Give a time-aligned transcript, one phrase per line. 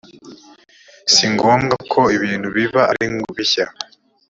[1.13, 3.05] si ngombwa ko ibintu biba ari
[3.35, 3.65] bishya